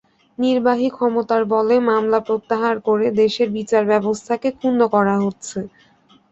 [0.37, 5.59] নির্বাহী ক্ষমতার বলে মামলা প্রত্যাহার করে দেশের বিচারব্যবস্থাকে ক্ষুণ্ন করা হচ্ছে।